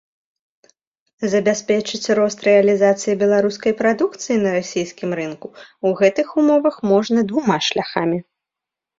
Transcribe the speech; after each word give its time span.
Забяспечыць 1.31 2.13
рост 2.19 2.39
рэалізацыі 2.47 3.13
беларускай 3.23 3.75
прадукцыі 3.81 4.37
на 4.45 4.49
расійскім 4.57 5.09
рынку 5.19 5.47
ў 5.57 5.87
гэтых 5.99 6.27
умовах 6.45 6.75
можна 6.93 7.19
двума 7.33 7.57
шляхамі. 7.67 8.19